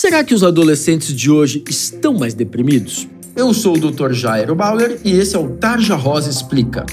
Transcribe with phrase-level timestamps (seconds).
[0.00, 3.06] Será que os adolescentes de hoje estão mais deprimidos?
[3.36, 4.14] Eu sou o Dr.
[4.14, 6.86] Jairo Bauer e esse é o Tarja Rosa Explica.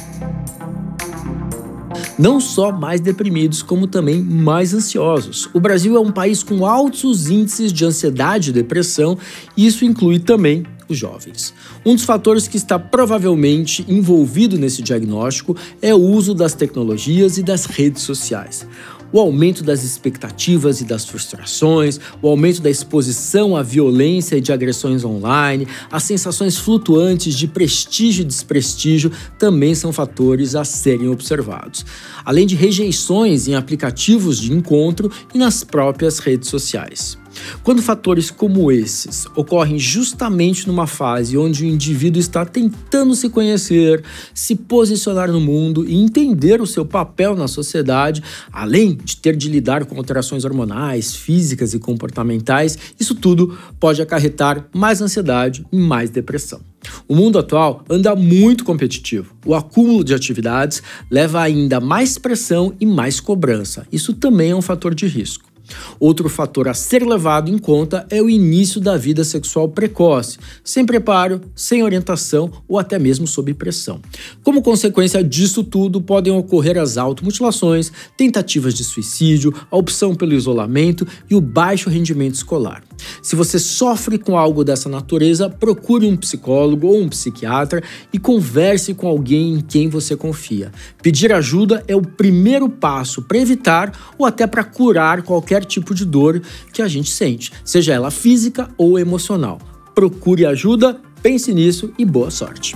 [2.19, 5.49] Não só mais deprimidos, como também mais ansiosos.
[5.53, 9.17] O Brasil é um país com altos índices de ansiedade e depressão,
[9.55, 11.53] e isso inclui também os jovens.
[11.85, 17.43] Um dos fatores que está provavelmente envolvido nesse diagnóstico é o uso das tecnologias e
[17.43, 18.67] das redes sociais
[19.11, 24.51] o aumento das expectativas e das frustrações, o aumento da exposição à violência e de
[24.51, 31.85] agressões online, as sensações flutuantes de prestígio e desprestígio também são fatores a serem observados,
[32.25, 37.17] além de rejeições em aplicativos de encontro e nas próprias redes sociais.
[37.63, 44.03] Quando fatores como esses ocorrem justamente numa fase onde o indivíduo está tentando se conhecer,
[44.33, 49.49] se posicionar no mundo e entender o seu papel na sociedade, além de ter de
[49.49, 56.09] lidar com alterações hormonais, físicas e comportamentais, isso tudo pode acarretar mais ansiedade e mais
[56.09, 56.61] depressão.
[57.07, 59.35] O mundo atual anda muito competitivo.
[59.45, 63.85] O acúmulo de atividades leva ainda mais pressão e mais cobrança.
[63.91, 65.56] Isso também é um fator de risco.
[65.99, 70.85] Outro fator a ser levado em conta é o início da vida sexual precoce, sem
[70.85, 73.99] preparo, sem orientação ou até mesmo sob pressão.
[74.43, 81.07] Como consequência disso tudo, podem ocorrer as automutilações, tentativas de suicídio, a opção pelo isolamento
[81.29, 82.86] e o baixo rendimento escolar.
[83.21, 88.93] Se você sofre com algo dessa natureza, procure um psicólogo ou um psiquiatra e converse
[88.93, 90.71] com alguém em quem você confia.
[91.01, 96.05] Pedir ajuda é o primeiro passo para evitar ou até para curar qualquer tipo de
[96.05, 99.59] dor que a gente sente, seja ela física ou emocional.
[99.93, 102.75] Procure ajuda, pense nisso e boa sorte.